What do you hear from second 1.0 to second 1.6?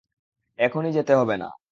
হবে না।